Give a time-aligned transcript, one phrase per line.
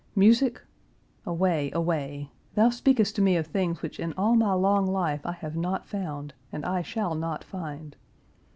[0.15, 0.59] Music?
[1.27, 2.31] Away, away!
[2.55, 5.85] Thou speakest to me of things which in all my long life I have not
[5.85, 7.95] found, and I shall not find.